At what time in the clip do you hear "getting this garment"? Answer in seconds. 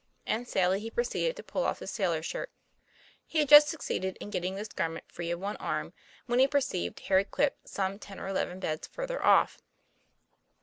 4.31-5.05